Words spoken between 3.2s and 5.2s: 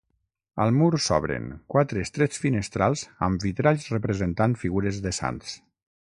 amb vitralls representant figures de